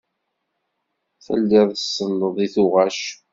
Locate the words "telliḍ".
1.25-1.69